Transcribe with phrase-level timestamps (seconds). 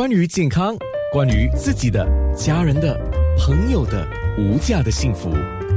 [0.00, 0.74] 关于健康，
[1.12, 2.98] 关于自己的、家人的、
[3.36, 5.30] 朋友的无价的幸福，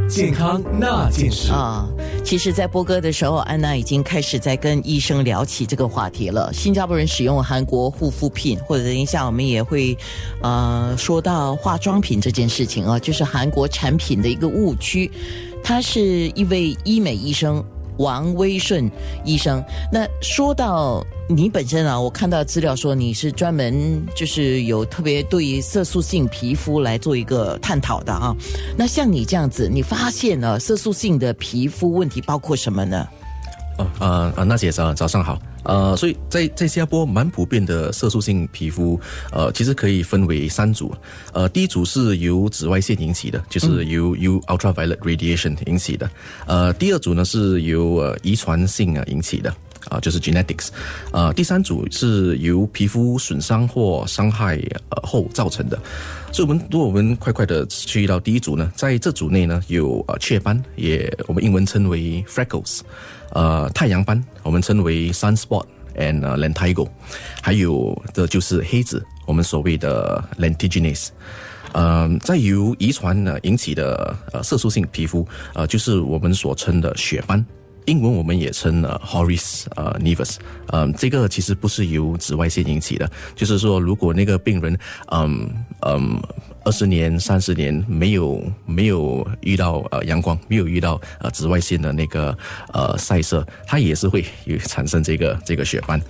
[0.07, 1.85] 健康那件事啊。
[2.23, 6.49] 其实，在播歌的时候，安娜已经开始在跟医生聊起这个话题了。
[6.53, 9.93] 新加坡人使用韩国护肤品，或者等一下我们也会
[10.41, 15.11] 呃说到化妆品这件事情啊，就是韩国产品的一个误区。
[15.61, 17.61] 他是一位医美医生。
[17.97, 18.89] 王威顺
[19.23, 28.35] 医生，那说到你本身啊，我看到资料说你是专门就是有特别对于色素性皮肤来做一个探讨的啊。
[28.77, 33.07] 那像你这样子，你发现了色素性的皮肤问题包括什么呢？
[33.77, 35.39] 哦，啊啊，娜姐早早上好。
[35.63, 38.99] 呃，所以在在新加坡蛮普遍的色素性皮肤，
[39.31, 40.93] 呃，其实可以分为三组。
[41.33, 46.09] 呃，第一组是由紫外线引起的，就是由由 ultraviolet radiation 引起的。
[46.45, 49.55] 呃，第二组呢是由呃遗传性啊引起的，
[49.89, 50.69] 啊，就是 genetics。
[51.11, 54.57] 呃，第三组是由皮肤损伤或伤害
[54.89, 55.79] 呃后造成的。
[56.31, 62.79] 所以，我们如果我们快快的去到第一组呢，在这组内呢有呃雀斑，也我们英文称为 freckles。
[63.31, 66.87] 呃，太阳斑我们称为 sunspot and lentigo，
[67.41, 71.09] 还有的就是黑子，我们所谓的 lentiginous。
[71.73, 77.43] 呃，在由遗传呢引起的呃色素性皮肤，呃，就是我们所称的血斑。
[77.85, 80.35] 英文我们也称呃 Horace 呃 Nevus，
[80.67, 84.77] 嗯，这个其实不是由紫外线引起的，就是说如果那个病人
[85.11, 85.49] 嗯
[85.81, 86.21] 嗯
[86.63, 92.35] 二十年三十年没有没有遇到呃阳光，没有遇到呃紫外线的那个
[92.71, 96.01] 呃晒射，它也是会有 产生这个这个血斑，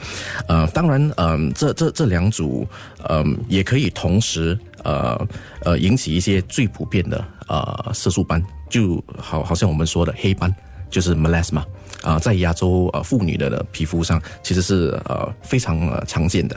[0.47, 2.67] 呃，当然嗯这这这两组
[3.09, 5.27] 嗯也可以同时呃
[5.63, 10.53] 呃引起一些最普遍的呃色素斑，就好好像我们说的黑斑。
[10.93, 11.63] 就是 melasma
[12.03, 16.55] 啊，在亚洲呃妇女的皮肤上其实是呃非常呃常见的。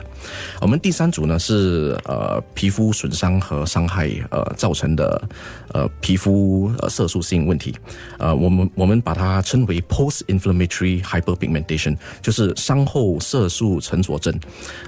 [0.61, 5.21] 我们第三组呢是呃皮肤损伤和伤害呃造成的
[5.73, 7.73] 呃皮肤呃色素性问题，
[8.19, 14.37] 呃我们我们把它称为 post-inflammatory hyperpigmentation，就是伤后色素沉着症。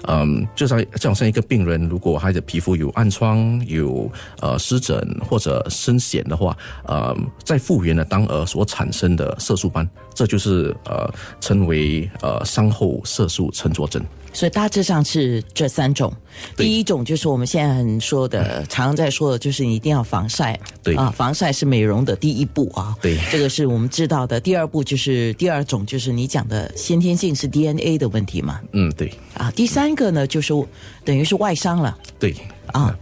[0.04, 4.96] 嗯，就像就好像一个病人，如果他的皮肤有暗疮、有呃湿疹
[5.28, 6.56] 或者深癣的话，
[6.86, 9.30] 呃，在复原的当儿所产生的。
[9.40, 10.49] 色素斑，这就是
[10.86, 14.04] 呃称为呃伤后色素沉着症。
[14.32, 16.14] 所以大致上是这三种。
[16.56, 20.58] 第一种就是我们现在很说的，常常在说的，就是你一定要防晒。
[20.84, 22.96] 对啊，防晒是美容的第一步啊。
[23.02, 24.40] 对，这个是我们知道的。
[24.40, 28.62] 第二步就是第二种，就是你讲的先天性是 DNA 的问题嘛。
[28.74, 29.12] 嗯，对。
[29.34, 30.54] 啊，第三个呢，就是
[31.04, 31.98] 等于是外伤了。
[32.20, 32.36] 对
[32.68, 32.96] 啊，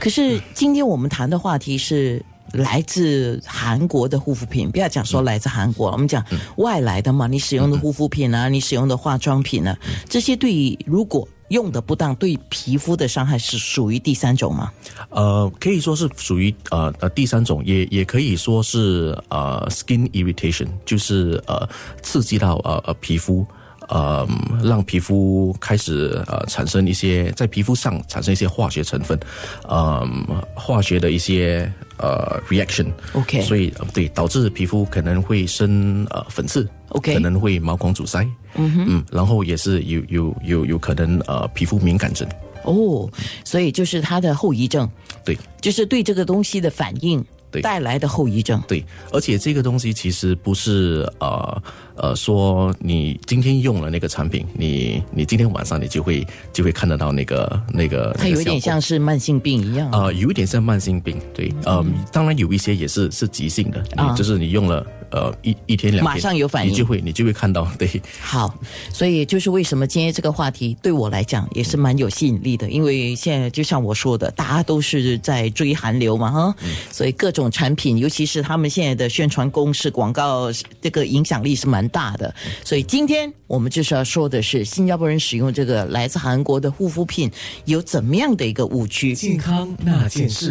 [0.00, 2.20] 可是今天我们谈的话题是。
[2.52, 6.24] 来自韩国的护肤品，不要讲说来自韩国，我们讲
[6.56, 7.26] 外来的嘛。
[7.26, 9.76] 你使用的护肤品啊，你使用的化妆品呢，
[10.08, 14.70] 这些对于如果用的不当，对皮肤的伤害是属于第三种吗？
[15.10, 21.68] 呃，可以说是属于呃呃第三种，也也可以说是呃 skin irritation，就是呃
[22.02, 23.46] 刺激到呃呃皮肤。
[23.92, 24.26] 呃，
[24.64, 29.20] 让皮肤开始呃产生一些在皮肤上产生一些化学成分，
[29.68, 30.08] 呃，
[30.54, 42.26] 化学的一些呃 reaction，OK，所以对导致皮肤可能会生呃粉刺，OK，可能会毛孔阻塞，嗯嗯，然后也是有有有有可能呃皮肤敏感症，
[42.64, 43.06] 哦，
[43.44, 44.88] 所以就是它的后遗症，
[45.22, 47.22] 对，就是对这个东西的反应。
[47.60, 48.58] 带来的后遗症。
[48.66, 48.82] 对，
[49.12, 51.62] 而且这个东西其实不是呃
[51.96, 58.14] 呃说你今天用了那个产品，你你今天晚上你就会就会看得到那个那个。
[58.18, 59.90] 它有点像是慢性病一样。
[59.90, 61.20] 啊，有一点像慢性病。
[61.34, 63.82] 对，呃，当然有一些也是是急性的，
[64.16, 64.84] 就是你用了。
[65.12, 67.86] 呃，一一天两天马上有反应，你就会你就会看到对。
[68.18, 68.58] 好，
[68.90, 76.54] 所以就是为什么今天这个话题对我来讲也是蛮有吸引力的，因为现在就像我说的，大家都是在追韩流嘛，哈，
[76.90, 82.34] 所以各种产品，尤其是他们现在的宣传攻势、广告，这个影响力是蛮大的。
[82.64, 87.30] 所以今天我们就是要说的是，新加坡人使用这个来自韩国的护肤品
[87.66, 89.14] 有怎么样的一个误区？
[89.14, 90.50] 健康那件事。